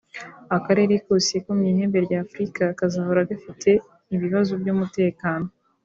akarere 0.57 0.93
kose 1.05 1.33
ko 1.43 1.49
mu 1.57 1.63
ihembe 1.71 1.97
rya 2.05 2.17
Afurika 2.25 2.63
kazahora 2.79 3.27
gafite 3.31 3.69
ibibazo 4.15 4.51
by’umutekano 4.61 5.47